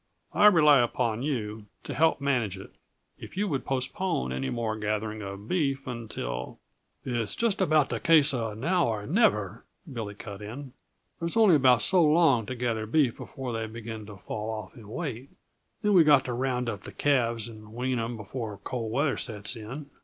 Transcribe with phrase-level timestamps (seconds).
[0.33, 2.71] I rely upon you to help manage it.
[3.19, 6.57] If you would postpone any more gathering of beef until"
[7.05, 10.73] "It's just about a case uh now or never," Billy cut in.
[11.19, 14.89] "There's only about so long to gather beef before they begin to fall off in
[14.89, 15.29] weight.
[15.83, 19.55] Then we've got to round up the calves and wean 'em, before cold weather sets
[19.55, 19.85] in.